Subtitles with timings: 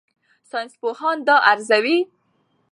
[0.49, 1.97] ساینسپوهان دا ارزوي.